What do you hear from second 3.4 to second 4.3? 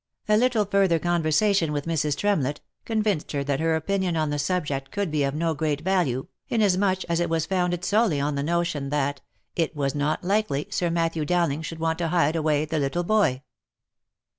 that her opinion